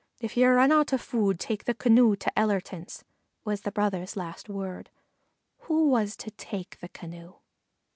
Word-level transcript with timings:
"If 0.19 0.35
you 0.35 0.47
run 0.49 0.71
out 0.71 0.93
of 0.93 0.99
food 0.99 1.39
take 1.39 1.65
the 1.65 1.75
canoe 1.75 2.15
to 2.15 2.33
Ellerton's," 2.39 3.03
was 3.45 3.61
the 3.61 3.71
brother's 3.71 4.17
last 4.17 4.49
word. 4.49 4.89
Who 5.67 5.89
was 5.89 6.17
to 6.17 6.31
take 6.31 6.79
the 6.79 6.89
canoe? 6.89 7.35